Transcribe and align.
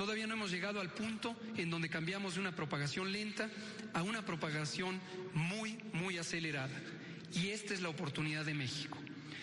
Todavía 0.00 0.26
no 0.26 0.32
hemos 0.32 0.50
llegado 0.50 0.80
al 0.80 0.88
punto 0.88 1.36
en 1.58 1.68
donde 1.68 1.90
cambiamos 1.90 2.32
de 2.32 2.40
una 2.40 2.56
propagación 2.56 3.12
lenta 3.12 3.50
a 3.92 4.02
una 4.02 4.24
propagación 4.24 4.98
muy, 5.34 5.76
muy 5.92 6.16
acelerada. 6.16 6.72
Y 7.34 7.48
esta 7.48 7.74
es 7.74 7.82
la 7.82 7.90
oportunidad 7.90 8.46
de 8.46 8.54
México. 8.54 8.96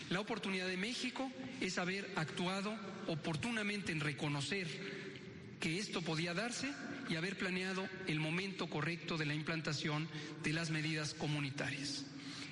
La 0.09 0.19
oportunidad 0.19 0.65
de 0.65 0.75
México 0.75 1.31
es 1.61 1.77
haber 1.77 2.11
actuado 2.15 2.75
oportunamente 3.05 3.91
en 3.91 3.99
reconocer 3.99 4.67
que 5.59 5.77
esto 5.77 6.01
podía 6.01 6.33
darse 6.33 6.71
y 7.07 7.17
haber 7.17 7.37
planeado 7.37 7.87
el 8.07 8.19
momento 8.19 8.67
correcto 8.67 9.15
de 9.15 9.27
la 9.27 9.35
implantación 9.35 10.09
de 10.41 10.53
las 10.53 10.71
medidas 10.71 11.13
comunitarias. 11.13 12.03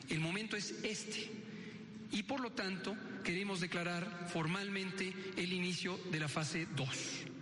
El 0.10 0.20
momento 0.20 0.56
es 0.56 0.76
este 0.84 1.32
y 2.12 2.22
por 2.22 2.40
lo 2.40 2.52
tanto 2.52 2.96
queremos 3.24 3.62
declarar 3.62 4.30
formalmente 4.32 5.12
el 5.38 5.52
inicio 5.52 6.00
de 6.12 6.20
la 6.20 6.28
fase 6.28 6.68
2. 6.76 7.34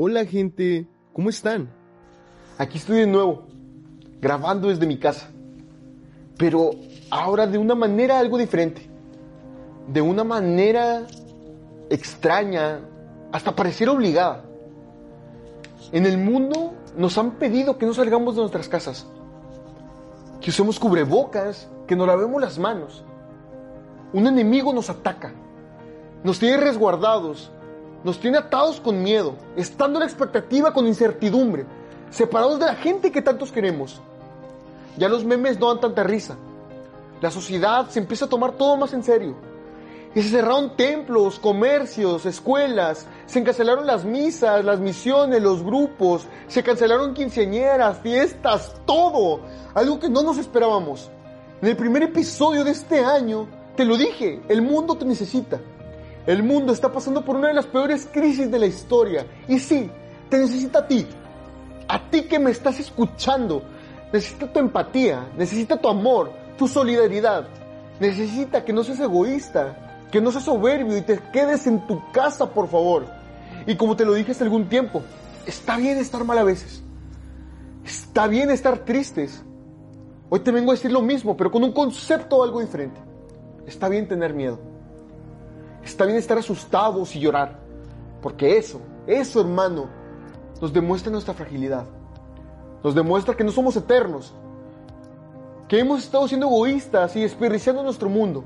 Hola 0.00 0.24
gente, 0.24 0.86
¿cómo 1.12 1.28
están? 1.28 1.68
Aquí 2.56 2.78
estoy 2.78 2.98
de 2.98 3.06
nuevo, 3.08 3.48
grabando 4.20 4.68
desde 4.68 4.86
mi 4.86 4.96
casa, 4.96 5.28
pero 6.36 6.70
ahora 7.10 7.48
de 7.48 7.58
una 7.58 7.74
manera 7.74 8.20
algo 8.20 8.38
diferente, 8.38 8.88
de 9.88 10.00
una 10.00 10.22
manera 10.22 11.04
extraña, 11.90 12.78
hasta 13.32 13.56
parecer 13.56 13.88
obligada. 13.88 14.44
En 15.90 16.06
el 16.06 16.16
mundo 16.16 16.74
nos 16.96 17.18
han 17.18 17.32
pedido 17.32 17.76
que 17.76 17.84
no 17.84 17.92
salgamos 17.92 18.36
de 18.36 18.42
nuestras 18.42 18.68
casas, 18.68 19.04
que 20.40 20.50
usemos 20.50 20.78
cubrebocas, 20.78 21.68
que 21.88 21.96
nos 21.96 22.06
lavemos 22.06 22.40
las 22.40 22.56
manos. 22.56 23.04
Un 24.12 24.28
enemigo 24.28 24.72
nos 24.72 24.90
ataca, 24.90 25.32
nos 26.22 26.38
tiene 26.38 26.58
resguardados, 26.58 27.50
nos 28.04 28.20
tiene 28.20 28.38
atados 28.38 28.80
con 28.80 29.02
miedo, 29.02 29.34
estando 29.56 29.98
en 29.98 30.04
expectativa 30.04 30.72
con 30.72 30.86
incertidumbre, 30.86 31.66
separados 32.10 32.58
de 32.58 32.66
la 32.66 32.74
gente 32.74 33.10
que 33.10 33.22
tantos 33.22 33.52
queremos. 33.52 34.00
Ya 34.96 35.08
los 35.08 35.24
memes 35.24 35.58
no 35.58 35.68
dan 35.68 35.80
tanta 35.80 36.02
risa. 36.02 36.36
La 37.20 37.30
sociedad 37.30 37.88
se 37.88 37.98
empieza 37.98 38.26
a 38.26 38.28
tomar 38.28 38.52
todo 38.52 38.76
más 38.76 38.92
en 38.92 39.02
serio. 39.02 39.36
Y 40.14 40.22
se 40.22 40.30
cerraron 40.30 40.76
templos, 40.76 41.38
comercios, 41.38 42.24
escuelas, 42.24 43.06
se 43.26 43.42
cancelaron 43.44 43.86
las 43.86 44.04
misas, 44.04 44.64
las 44.64 44.80
misiones, 44.80 45.42
los 45.42 45.62
grupos, 45.62 46.26
se 46.46 46.62
cancelaron 46.62 47.14
quinceañeras, 47.14 47.98
fiestas, 47.98 48.74
todo. 48.86 49.40
Algo 49.74 50.00
que 50.00 50.08
no 50.08 50.22
nos 50.22 50.38
esperábamos. 50.38 51.10
En 51.60 51.68
el 51.68 51.76
primer 51.76 52.04
episodio 52.04 52.64
de 52.64 52.70
este 52.70 53.04
año, 53.04 53.48
te 53.76 53.84
lo 53.84 53.96
dije, 53.96 54.40
el 54.48 54.62
mundo 54.62 54.96
te 54.96 55.04
necesita. 55.04 55.60
El 56.28 56.42
mundo 56.42 56.74
está 56.74 56.92
pasando 56.92 57.24
por 57.24 57.36
una 57.36 57.48
de 57.48 57.54
las 57.54 57.64
peores 57.64 58.06
crisis 58.12 58.50
de 58.50 58.58
la 58.58 58.66
historia. 58.66 59.24
Y 59.48 59.58
sí, 59.58 59.90
te 60.28 60.36
necesita 60.36 60.80
a 60.80 60.86
ti. 60.86 61.06
A 61.88 62.10
ti 62.10 62.24
que 62.24 62.38
me 62.38 62.50
estás 62.50 62.78
escuchando. 62.78 63.62
Necesita 64.12 64.52
tu 64.52 64.58
empatía, 64.58 65.26
necesita 65.38 65.78
tu 65.78 65.88
amor, 65.88 66.30
tu 66.58 66.68
solidaridad. 66.68 67.48
Necesita 67.98 68.62
que 68.62 68.74
no 68.74 68.84
seas 68.84 69.00
egoísta, 69.00 70.04
que 70.12 70.20
no 70.20 70.30
seas 70.30 70.44
soberbio 70.44 70.98
y 70.98 71.00
te 71.00 71.18
quedes 71.32 71.66
en 71.66 71.86
tu 71.86 71.98
casa, 72.12 72.50
por 72.50 72.68
favor. 72.68 73.06
Y 73.66 73.76
como 73.76 73.96
te 73.96 74.04
lo 74.04 74.12
dije 74.12 74.32
hace 74.32 74.44
algún 74.44 74.68
tiempo, 74.68 75.00
está 75.46 75.78
bien 75.78 75.96
estar 75.96 76.24
mal 76.24 76.36
a 76.36 76.44
veces. 76.44 76.82
Está 77.86 78.26
bien 78.26 78.50
estar 78.50 78.80
tristes. 78.80 79.42
Hoy 80.28 80.40
te 80.40 80.50
vengo 80.50 80.72
a 80.72 80.74
decir 80.74 80.92
lo 80.92 81.00
mismo, 81.00 81.38
pero 81.38 81.50
con 81.50 81.64
un 81.64 81.72
concepto 81.72 82.42
algo 82.42 82.60
diferente. 82.60 83.00
Está 83.66 83.88
bien 83.88 84.06
tener 84.06 84.34
miedo. 84.34 84.67
Está 85.90 86.04
bien 86.04 86.18
estar 86.18 86.38
asustados 86.38 87.14
y 87.16 87.20
llorar. 87.20 87.58
Porque 88.22 88.56
eso, 88.56 88.80
eso 89.06 89.40
hermano, 89.40 89.88
nos 90.60 90.72
demuestra 90.72 91.10
nuestra 91.10 91.34
fragilidad. 91.34 91.86
Nos 92.82 92.94
demuestra 92.94 93.36
que 93.36 93.44
no 93.44 93.50
somos 93.50 93.76
eternos. 93.76 94.32
Que 95.68 95.80
hemos 95.80 96.04
estado 96.04 96.28
siendo 96.28 96.46
egoístas 96.46 97.14
y 97.16 97.20
desperdiciando 97.20 97.82
nuestro 97.82 98.08
mundo 98.08 98.44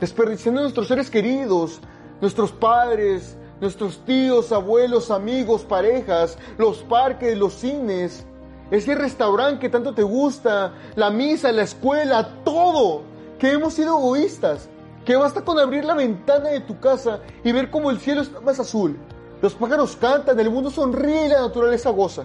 desperdiciando 0.00 0.60
nuestros 0.60 0.88
seres 0.88 1.10
queridos, 1.10 1.80
nuestros 2.20 2.52
padres, 2.52 3.36
nuestros 3.60 3.98
tíos, 4.04 4.52
abuelos, 4.52 5.10
amigos, 5.10 5.62
parejas, 5.62 6.38
los 6.58 6.78
parques, 6.78 7.36
los 7.36 7.54
cines, 7.54 8.26
ese 8.70 8.94
restaurante 8.94 9.60
que 9.60 9.68
tanto 9.68 9.94
te 9.94 10.02
gusta, 10.02 10.74
la 10.94 11.10
misa, 11.10 11.52
la 11.52 11.62
escuela, 11.62 12.42
todo, 12.44 13.02
que 13.38 13.52
hemos 13.52 13.74
sido 13.74 13.98
egoístas, 13.98 14.68
que 15.06 15.16
basta 15.16 15.42
con 15.42 15.58
abrir 15.58 15.84
la 15.84 15.94
ventana 15.94 16.50
de 16.50 16.60
tu 16.60 16.80
casa 16.80 17.20
y 17.44 17.52
ver 17.52 17.70
cómo 17.70 17.90
el 17.90 18.00
cielo 18.00 18.22
está 18.22 18.40
más 18.40 18.58
azul, 18.58 18.98
los 19.40 19.54
pájaros 19.54 19.96
cantan, 19.96 20.38
el 20.40 20.50
mundo 20.50 20.68
sonríe 20.68 21.26
y 21.26 21.28
la 21.28 21.42
naturaleza 21.42 21.90
goza. 21.90 22.24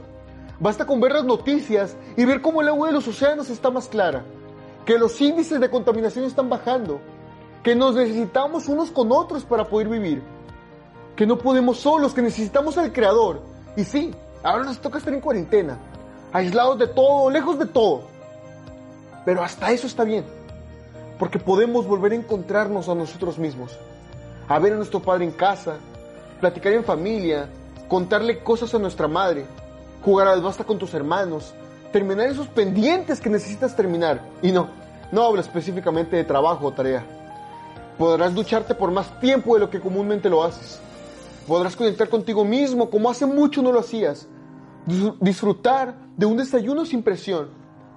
Basta 0.60 0.86
con 0.86 1.00
ver 1.00 1.12
las 1.12 1.24
noticias 1.24 1.96
y 2.18 2.26
ver 2.26 2.42
cómo 2.42 2.62
el 2.62 2.68
agua 2.68 2.88
de 2.88 2.94
los 2.94 3.08
océanos 3.08 3.52
está 3.52 3.70
más 3.70 3.88
clara, 3.88 4.24
que 4.84 4.98
los 4.98 5.22
índices 5.22 5.60
de 5.60 5.70
contaminación 5.70 6.26
están 6.26 6.50
bajando, 6.50 7.00
que 7.64 7.76
nos 7.76 7.96
necesitamos 7.96 8.68
unos 8.68 8.90
con 8.90 9.12
otros 9.12 9.44
para 9.44 9.66
poder 9.66 9.88
vivir, 9.88 10.24
que 11.16 11.28
no 11.28 11.38
podemos 11.38 11.78
solos, 11.80 12.16
que 12.16 12.24
necesitamos 12.24 12.80
al 12.80 12.92
Creador. 12.92 13.42
Y 13.78 13.84
sí, 13.84 14.14
ahora 14.42 14.64
nos 14.64 14.80
toca 14.80 14.98
estar 14.98 15.14
en 15.14 15.22
cuarentena, 15.22 15.78
aislados 16.34 16.80
de 16.80 16.88
todo, 16.88 17.30
lejos 17.30 17.60
de 17.60 17.68
todo. 17.68 18.04
Pero 19.24 19.44
hasta 19.44 19.72
eso 19.72 19.86
está 19.86 20.04
bien, 20.04 20.26
porque 21.22 21.38
podemos 21.38 21.86
volver 21.86 22.14
a 22.14 22.16
encontrarnos 22.16 22.90
a 22.90 22.96
nosotros 22.96 23.38
mismos, 23.38 23.78
a 24.48 24.58
ver 24.58 24.74
a 24.74 24.76
nuestro 24.76 25.04
padre 25.04 25.24
en 25.24 25.30
casa, 25.30 25.76
platicar 26.40 26.74
en 26.74 26.84
familia, 26.84 27.48
contarle 27.88 28.40
cosas 28.40 28.74
a 28.74 28.80
nuestra 28.80 29.08
madre, 29.08 29.46
jugar 30.04 30.28
al 30.28 30.42
basta 30.42 30.64
con 30.64 30.80
tus 30.80 30.96
hermanos, 30.96 31.54
terminar 31.92 32.26
esos 32.26 32.48
pendientes 32.48 33.22
que 33.22 33.30
necesitas 33.30 33.76
terminar. 33.76 34.20
Y 34.42 34.52
no, 34.52 34.70
no 35.12 35.24
hablo 35.24 35.42
específicamente 35.42 36.16
de 36.16 36.24
trabajo 36.24 36.66
o 36.66 36.72
tarea 36.72 37.06
Podrás 38.00 38.34
ducharte 38.34 38.74
por 38.74 38.90
más 38.90 39.20
tiempo 39.20 39.54
de 39.54 39.60
lo 39.60 39.70
que 39.70 39.80
comúnmente 39.80 40.28
lo 40.28 40.44
haces. 40.44 40.80
Podrás 41.48 41.76
conectar 41.76 42.10
contigo 42.10 42.44
mismo 42.44 42.90
como 42.90 43.12
hace 43.12 43.28
mucho 43.28 43.62
no 43.62 43.72
lo 43.72 43.82
hacías. 43.82 44.28
Disfrutar 45.20 46.00
de 46.18 46.26
un 46.26 46.38
desayuno 46.38 46.84
sin 46.84 47.04
presión. 47.04 47.50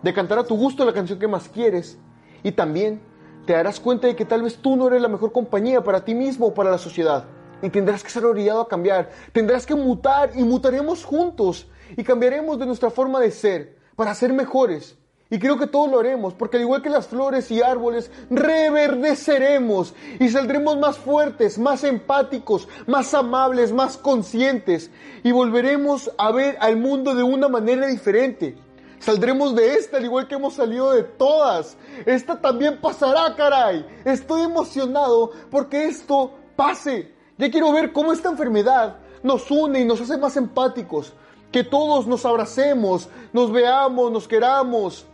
De 0.03 0.13
cantar 0.13 0.41
a 0.41 0.45
tu 0.45 0.59
gusto 0.59 0.85
la 0.85 0.93
canción 0.93 1.19
que 1.19 1.27
más 1.27 1.49
quieres. 1.49 1.97
Y 2.43 2.53
también 2.53 3.14
te 3.47 3.53
darás 3.53 3.81
cuenta 3.81 4.07
de 4.07 4.17
que 4.17 4.25
tal 4.25 4.43
vez 4.43 4.57
tú 4.57 4.77
no 4.77 4.89
eres 4.89 5.03
la 5.03 5.09
mejor 5.09 5.33
compañía 5.33 5.83
para 5.83 6.05
ti 6.05 6.15
mismo 6.15 6.47
o 6.47 6.55
para 6.55 6.71
la 6.71 6.79
sociedad. 6.79 7.25
Y 7.63 7.71
tendrás 7.71 8.03
que 8.03 8.11
ser 8.11 8.25
orillado 8.25 8.61
a 8.61 8.69
cambiar. 8.69 9.11
Tendrás 9.33 9.67
que 9.67 9.75
mutar 9.75 10.31
y 10.35 10.43
mutaremos 10.43 11.05
juntos. 11.05 11.69
Y 11.97 12.05
cambiaremos 12.05 12.59
de 12.59 12.67
nuestra 12.67 12.91
forma 12.91 13.21
de 13.21 13.31
ser 13.31 13.77
para 13.97 14.15
ser 14.15 14.33
mejores 14.33 14.97
y 15.35 15.39
creo 15.39 15.59
que 15.59 15.67
todos 15.67 15.91
lo 15.91 15.99
haremos, 15.99 16.35
porque 16.35 16.59
al 16.59 16.63
igual 16.63 16.81
que 16.81 16.91
las 16.91 17.09
flores 17.09 17.51
y 17.51 17.61
árboles, 17.61 18.11
reverdeceremos 18.31 19.95
y 20.21 20.29
saldremos 20.29 20.79
más 20.79 20.99
fuertes, 20.99 21.59
más 21.59 21.83
empáticos, 21.83 22.69
más 22.87 23.15
amables, 23.15 23.73
más 23.73 23.97
conscientes 23.97 24.93
y 25.23 25.33
volveremos 25.33 26.13
a 26.19 26.31
ver 26.31 26.57
al 26.61 26.77
mundo 26.77 27.15
de 27.15 27.23
una 27.23 27.49
manera 27.49 27.87
diferente. 27.87 28.57
Saldremos 29.05 29.55
de 29.55 29.75
esta 29.75 29.99
al 29.99 30.05
igual 30.05 30.27
que 30.27 30.35
hemos 30.35 30.55
salido 30.55 30.93
de 30.93 31.03
todas. 31.03 31.77
Esta 32.07 32.41
también 32.41 32.81
pasará, 32.81 33.35
caray. 33.37 33.87
Estoy 34.05 34.43
emocionado 34.43 35.31
porque 35.51 35.87
esto 35.87 36.33
pase. 36.57 37.13
Ya 37.37 37.51
quiero 37.51 37.73
ver 37.73 37.93
cómo 37.93 38.13
esta 38.13 38.31
enfermedad 38.31 38.97
nos 39.23 39.51
une 39.51 39.81
y 39.81 39.85
nos 39.85 40.01
hace 40.01 40.17
más 40.17 40.37
empáticos. 40.37 41.13
Que 41.53 41.65
todos 41.65 42.07
nos 42.07 42.25
abracemos, 42.25 43.09
nos 43.33 43.53
veamos, 43.53 44.11
nos 44.11 44.27
queramos 44.27 45.07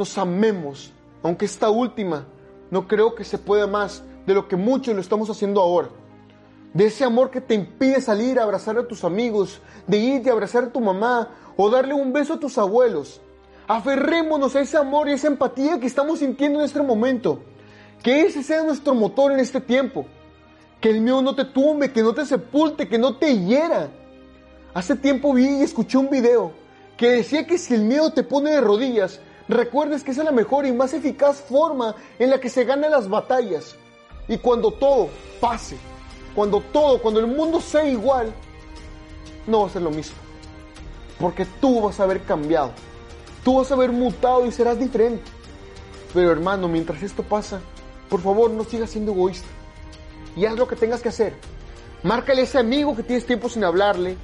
nos 0.00 0.16
amemos, 0.16 0.92
aunque 1.22 1.44
esta 1.44 1.68
última 1.68 2.24
no 2.70 2.88
creo 2.88 3.14
que 3.14 3.22
se 3.22 3.36
pueda 3.36 3.66
más 3.66 4.02
de 4.26 4.32
lo 4.32 4.48
que 4.48 4.56
muchos 4.56 4.94
lo 4.94 5.00
estamos 5.02 5.28
haciendo 5.28 5.60
ahora. 5.60 5.90
De 6.72 6.86
ese 6.86 7.04
amor 7.04 7.30
que 7.30 7.40
te 7.40 7.54
impide 7.54 8.00
salir 8.00 8.38
a 8.38 8.44
abrazar 8.44 8.78
a 8.78 8.86
tus 8.86 9.02
amigos, 9.04 9.60
de 9.86 9.96
ir 9.98 10.28
a 10.28 10.32
abrazar 10.32 10.64
a 10.64 10.72
tu 10.72 10.80
mamá 10.80 11.30
o 11.56 11.68
darle 11.68 11.94
un 11.94 12.12
beso 12.12 12.34
a 12.34 12.40
tus 12.40 12.58
abuelos. 12.58 13.20
Aferrémonos 13.66 14.54
a 14.54 14.60
ese 14.60 14.76
amor 14.76 15.08
y 15.08 15.12
esa 15.12 15.26
empatía 15.26 15.80
que 15.80 15.86
estamos 15.86 16.20
sintiendo 16.20 16.60
en 16.60 16.64
este 16.64 16.82
momento. 16.82 17.40
Que 18.02 18.22
ese 18.22 18.42
sea 18.42 18.62
nuestro 18.62 18.94
motor 18.94 19.32
en 19.32 19.40
este 19.40 19.60
tiempo. 19.60 20.06
Que 20.80 20.90
el 20.90 21.00
miedo 21.00 21.22
no 21.22 21.34
te 21.34 21.44
tumbe, 21.44 21.92
que 21.92 22.02
no 22.02 22.14
te 22.14 22.24
sepulte, 22.24 22.88
que 22.88 22.98
no 22.98 23.16
te 23.16 23.36
hiera. 23.36 23.90
Hace 24.72 24.94
tiempo 24.96 25.34
vi 25.34 25.58
y 25.58 25.62
escuché 25.62 25.98
un 25.98 26.08
video 26.08 26.52
que 26.96 27.08
decía 27.08 27.46
que 27.46 27.58
si 27.58 27.74
el 27.74 27.82
miedo 27.82 28.12
te 28.12 28.22
pone 28.22 28.50
de 28.50 28.60
rodillas, 28.60 29.20
recuerdes 29.48 30.04
que 30.04 30.12
es 30.12 30.18
la 30.18 30.32
mejor 30.32 30.66
y 30.66 30.72
más 30.72 30.94
eficaz 30.94 31.40
forma 31.40 31.96
en 32.18 32.30
la 32.30 32.38
que 32.38 32.48
se 32.48 32.64
ganan 32.64 32.90
las 32.90 33.08
batallas. 33.08 33.74
Y 34.28 34.38
cuando 34.38 34.70
todo 34.70 35.08
pase, 35.40 35.76
cuando 36.34 36.60
todo, 36.60 37.00
cuando 37.00 37.20
el 37.20 37.26
mundo 37.26 37.60
sea 37.60 37.84
igual, 37.84 38.32
no 39.46 39.62
va 39.62 39.66
a 39.66 39.70
ser 39.70 39.82
lo 39.82 39.90
mismo. 39.90 40.16
Porque 41.18 41.44
tú 41.60 41.82
vas 41.82 42.00
a 42.00 42.04
haber 42.04 42.22
cambiado, 42.22 42.72
tú 43.44 43.58
vas 43.58 43.70
a 43.70 43.74
haber 43.74 43.92
mutado 43.92 44.46
y 44.46 44.52
serás 44.52 44.78
diferente. 44.78 45.30
Pero 46.14 46.30
hermano, 46.30 46.68
mientras 46.68 47.02
esto 47.02 47.22
pasa, 47.22 47.60
por 48.08 48.20
favor 48.20 48.50
no 48.50 48.64
sigas 48.64 48.90
siendo 48.90 49.12
egoísta. 49.12 49.48
Y 50.36 50.46
haz 50.46 50.56
lo 50.56 50.66
que 50.66 50.76
tengas 50.76 51.02
que 51.02 51.08
hacer. 51.08 51.34
Márcale 52.02 52.42
a 52.42 52.44
ese 52.44 52.58
amigo 52.58 52.96
que 52.96 53.02
tienes 53.02 53.26
tiempo 53.26 53.48
sin 53.48 53.64
hablarle. 53.64 54.16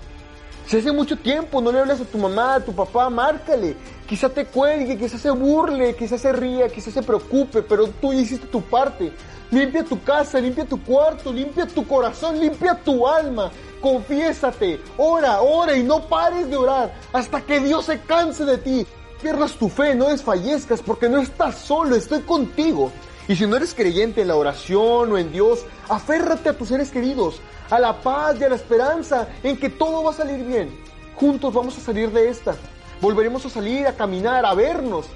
Si 0.66 0.76
hace 0.76 0.90
mucho 0.90 1.16
tiempo 1.16 1.60
no 1.60 1.70
le 1.70 1.78
hablas 1.78 2.00
a 2.00 2.04
tu 2.04 2.18
mamá, 2.18 2.56
a 2.56 2.60
tu 2.60 2.72
papá, 2.72 3.08
márcale. 3.08 3.76
Quizá 4.08 4.28
te 4.28 4.44
cuelgue, 4.46 4.98
quizá 4.98 5.16
se 5.16 5.30
burle, 5.30 5.94
quizá 5.94 6.18
se 6.18 6.32
ría, 6.32 6.68
quizá 6.68 6.90
se 6.90 7.02
preocupe, 7.04 7.62
pero 7.62 7.86
tú 7.86 8.12
hiciste 8.12 8.48
tu 8.48 8.60
parte. 8.60 9.12
Limpia 9.52 9.84
tu 9.84 10.02
casa, 10.02 10.40
limpia 10.40 10.64
tu 10.64 10.82
cuarto, 10.82 11.32
limpia 11.32 11.68
tu 11.68 11.86
corazón, 11.86 12.40
limpia 12.40 12.74
tu 12.74 13.06
alma. 13.06 13.52
Confiésate, 13.80 14.80
ora, 14.96 15.40
ora 15.40 15.76
y 15.76 15.84
no 15.84 16.08
pares 16.08 16.50
de 16.50 16.56
orar 16.56 16.92
hasta 17.12 17.40
que 17.42 17.60
Dios 17.60 17.84
se 17.84 18.00
canse 18.00 18.44
de 18.44 18.58
ti. 18.58 18.86
Pierdas 19.22 19.52
tu 19.52 19.68
fe, 19.68 19.94
no 19.94 20.08
desfallezcas 20.08 20.82
porque 20.82 21.08
no 21.08 21.20
estás 21.20 21.54
solo, 21.58 21.94
estoy 21.94 22.22
contigo. 22.22 22.90
Y 23.28 23.34
si 23.34 23.46
no 23.46 23.56
eres 23.56 23.74
creyente 23.74 24.22
en 24.22 24.28
la 24.28 24.36
oración 24.36 25.10
o 25.10 25.18
en 25.18 25.32
Dios, 25.32 25.64
aférrate 25.88 26.48
a 26.48 26.56
tus 26.56 26.68
seres 26.68 26.90
queridos, 26.90 27.40
a 27.70 27.80
la 27.80 28.00
paz 28.00 28.36
y 28.40 28.44
a 28.44 28.48
la 28.48 28.54
esperanza 28.54 29.28
en 29.42 29.56
que 29.56 29.68
todo 29.68 30.04
va 30.04 30.10
a 30.10 30.14
salir 30.14 30.44
bien. 30.44 30.70
Juntos 31.16 31.52
vamos 31.52 31.76
a 31.76 31.80
salir 31.80 32.12
de 32.12 32.28
esta. 32.28 32.54
Volveremos 33.00 33.44
a 33.44 33.50
salir, 33.50 33.86
a 33.86 33.96
caminar, 33.96 34.46
a 34.46 34.54
vernos. 34.54 35.06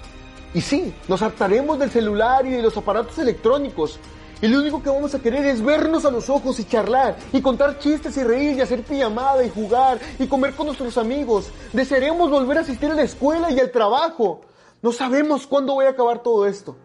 Y 0.53 0.61
sí, 0.61 0.93
nos 1.07 1.23
hartaremos 1.23 1.79
del 1.79 1.91
celular 1.91 2.45
y 2.47 2.51
de 2.51 2.63
los 2.63 2.77
aparatos 2.77 3.17
electrónicos. 3.19 4.01
Y 4.43 4.49
lo 4.49 4.59
único 4.59 4.83
que 4.83 4.91
vamos 4.91 5.15
a 5.15 5.21
querer 5.21 5.45
es 5.45 5.63
vernos 5.63 6.05
a 6.05 6.11
los 6.11 6.31
ojos 6.31 6.59
y 6.59 6.65
charlar, 6.65 7.17
y 7.33 7.41
contar 7.41 7.79
chistes 7.79 8.17
y 8.17 8.25
reír, 8.25 8.57
y 8.57 8.61
hacer 8.63 8.83
pijamada 8.83 9.45
y 9.45 9.51
jugar, 9.51 10.01
y 10.19 10.27
comer 10.27 10.55
con 10.55 10.67
nuestros 10.67 10.99
amigos. 10.99 11.51
Desearemos 11.73 12.31
volver 12.31 12.59
a 12.59 12.63
asistir 12.63 12.91
a 12.91 12.95
la 12.95 13.03
escuela 13.03 13.53
y 13.53 13.61
al 13.61 13.71
trabajo. 13.71 14.41
No 14.83 14.93
sabemos 14.93 15.47
cuándo 15.47 15.75
voy 15.75 15.85
a 15.85 15.91
acabar 15.91 16.23
todo 16.23 16.47
esto. 16.47 16.77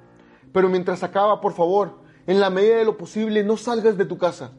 Pero 0.56 0.70
mientras 0.70 1.04
acaba, 1.04 1.42
por 1.42 1.52
favor, 1.52 1.96
en 2.26 2.40
la 2.40 2.50
medida 2.50 2.78
de 2.78 2.86
lo 2.86 2.96
posible, 2.96 3.44
no 3.44 3.58
salgas 3.58 3.98
de 3.98 4.06
tu 4.06 4.18
casa. 4.18 4.52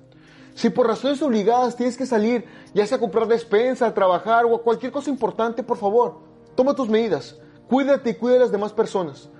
Si 0.54 0.68
por 0.68 0.86
razones 0.86 1.22
obligadas 1.22 1.74
tienes 1.74 1.96
que 1.96 2.04
salir, 2.04 2.44
ya 2.74 2.86
sea 2.86 2.98
a 2.98 3.00
comprar 3.00 3.26
despensa, 3.26 3.86
a 3.86 3.94
trabajar 3.94 4.44
o 4.44 4.54
a 4.54 4.62
cualquier 4.62 4.92
cosa 4.92 5.08
importante, 5.08 5.62
por 5.62 5.78
favor, 5.78 6.18
toma 6.54 6.74
tus 6.74 6.90
medidas. 6.90 7.38
Cuídate 7.66 8.10
y 8.10 8.14
cuida 8.14 8.36
a 8.36 8.40
las 8.40 8.52
demás 8.52 8.74
personas. 8.74 9.30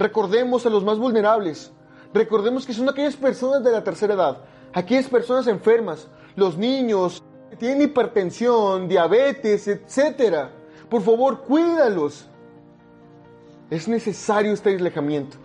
Recordemos 0.00 0.66
a 0.66 0.70
los 0.70 0.82
más 0.82 0.98
vulnerables. 0.98 1.70
Recordemos 2.12 2.66
que 2.66 2.74
son 2.74 2.88
aquellas 2.88 3.14
personas 3.14 3.62
de 3.62 3.70
la 3.70 3.84
tercera 3.84 4.14
edad, 4.14 4.38
aquellas 4.72 5.06
personas 5.06 5.46
enfermas, 5.46 6.08
los 6.34 6.58
niños 6.58 7.22
que 7.50 7.56
tienen 7.56 7.82
hipertensión, 7.82 8.88
diabetes, 8.88 9.68
etc. 9.68 10.48
Por 10.88 11.02
favor, 11.02 11.42
cuídalos. 11.42 12.26
Es 13.70 13.86
necesario 13.86 14.52
este 14.52 14.70
aislamiento. 14.70 15.36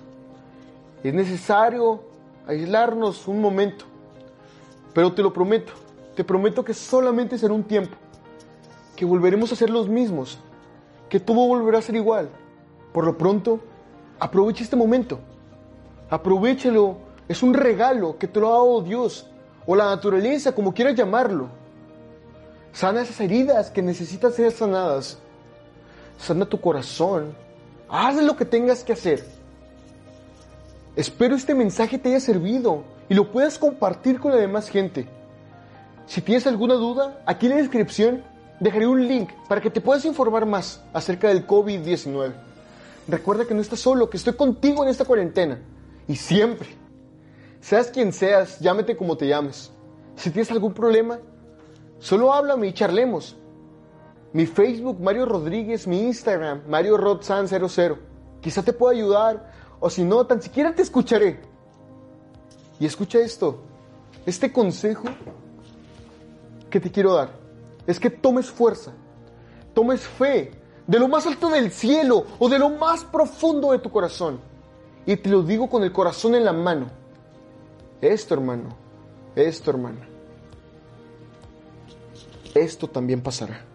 Es 1.08 1.14
necesario 1.14 2.02
aislarnos 2.48 3.28
un 3.28 3.40
momento. 3.40 3.86
Pero 4.92 5.14
te 5.14 5.22
lo 5.22 5.32
prometo, 5.32 5.72
te 6.16 6.24
prometo 6.24 6.66
que 6.66 6.74
solamente 6.74 7.38
será 7.38 7.54
un 7.54 7.64
tiempo, 7.64 7.96
que 8.96 9.06
volveremos 9.06 9.52
a 9.52 9.56
ser 9.56 9.70
los 9.70 9.88
mismos, 9.88 10.40
que 11.08 11.20
todo 11.20 11.48
volverá 11.48 11.78
a 11.78 11.84
ser 11.84 11.96
igual. 11.96 12.30
Por 12.92 13.06
lo 13.06 13.16
pronto, 13.16 13.60
aprovecha 14.20 14.64
este 14.64 14.76
momento. 14.76 15.20
Aprovechalo. 16.10 16.98
Es 17.28 17.44
un 17.44 17.54
regalo 17.54 18.18
que 18.18 18.28
te 18.28 18.40
lo 18.40 18.48
ha 18.48 18.54
dado 18.54 18.82
Dios 18.82 19.28
o 19.68 19.76
la 19.76 19.86
naturaleza, 19.86 20.56
como 20.56 20.74
quieras 20.74 20.96
llamarlo. 20.96 21.50
Sana 22.72 23.02
esas 23.02 23.20
heridas 23.20 23.70
que 23.70 23.84
necesitan 23.84 24.32
ser 24.32 24.52
sanadas. 24.52 25.20
Sana 26.18 26.46
tu 26.46 26.60
corazón. 26.60 27.36
Haz 27.90 28.16
lo 28.24 28.36
que 28.36 28.46
tengas 28.46 28.84
que 28.84 28.94
hacer. 28.94 29.35
Espero 30.96 31.36
este 31.36 31.54
mensaje 31.54 31.98
te 31.98 32.10
haya 32.10 32.22
servido 32.22 32.84
y 33.10 33.16
lo 33.16 33.32
puedas 33.32 33.60
compartir 33.60 34.20
con 34.20 34.32
la 34.32 34.38
demás 34.38 34.70
gente. 34.70 35.08
Si 36.06 36.22
tienes 36.22 36.48
alguna 36.48 36.76
duda, 36.76 37.22
aquí 37.26 37.48
en 37.48 37.54
la 37.54 37.58
descripción 37.58 38.24
dejaré 38.62 38.88
un 38.88 39.06
link 39.06 39.30
para 39.50 39.60
que 39.60 39.70
te 39.70 39.82
puedas 39.82 40.06
informar 40.06 40.46
más 40.46 40.82
acerca 40.94 41.28
del 41.28 41.46
COVID-19. 41.46 42.34
Recuerda 43.08 43.46
que 43.46 43.54
no 43.54 43.62
estás 43.62 43.80
solo, 43.80 44.10
que 44.10 44.18
estoy 44.18 44.34
contigo 44.34 44.84
en 44.84 44.90
esta 44.90 45.04
cuarentena. 45.04 45.60
Y 46.08 46.16
siempre. 46.16 46.70
Seas 47.60 47.88
quien 47.88 48.14
seas, 48.14 48.60
llámete 48.60 48.96
como 48.96 49.18
te 49.18 49.28
llames. 49.28 49.72
Si 50.16 50.30
tienes 50.30 50.52
algún 50.52 50.74
problema, 50.74 51.20
solo 52.00 52.34
háblame 52.34 52.68
y 52.68 52.74
charlemos. 52.74 53.36
Mi 54.32 54.46
Facebook, 54.46 55.00
Mario 55.02 55.26
Rodríguez, 55.26 55.88
mi 55.88 56.04
Instagram, 56.04 56.62
Mario 56.68 56.98
Rodsan00. 56.98 57.98
Quizá 58.42 58.64
te 58.64 58.74
pueda 58.74 58.94
ayudar, 58.94 59.52
o 59.80 59.90
si 59.90 60.04
no, 60.04 60.26
tan 60.26 60.42
siquiera 60.42 60.74
te 60.74 60.82
escucharé. 60.82 61.40
Y 62.80 62.86
escucha 62.86 63.20
esto, 63.20 63.62
este 64.26 64.52
consejo 64.52 65.06
que 66.70 66.80
te 66.80 66.92
quiero 66.92 67.14
dar 67.14 67.30
es 67.88 68.00
que 68.00 68.10
tomes 68.10 68.50
fuerza, 68.50 68.94
tomes 69.74 70.02
fe 70.02 70.52
de 70.88 71.00
lo 71.00 71.08
más 71.08 71.26
alto 71.26 71.50
del 71.50 71.72
cielo 71.72 72.26
o 72.40 72.50
de 72.50 72.60
lo 72.60 72.70
más 72.70 73.04
profundo 73.04 73.72
de 73.72 73.80
tu 73.80 73.90
corazón. 73.90 74.40
Y 75.06 75.16
te 75.16 75.30
lo 75.30 75.44
digo 75.44 75.70
con 75.70 75.84
el 75.84 75.92
corazón 75.92 76.36
en 76.36 76.46
la 76.46 76.54
mano. 76.54 76.88
Esto, 78.02 78.34
hermano, 78.34 78.70
esto, 79.36 79.72
hermana, 79.72 80.08
esto 82.54 82.88
también 82.88 83.22
pasará. 83.22 83.75